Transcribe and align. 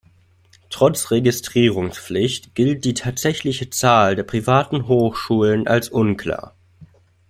Trotz 0.71 1.11
Registrierungspflicht 1.11 2.55
gilt 2.55 2.85
die 2.85 2.95
tatsächliche 2.95 3.69
Zahl 3.69 4.15
der 4.15 4.23
privaten 4.23 4.87
Hochschulen 4.87 5.67
als 5.67 5.89
unklar. 5.89 6.55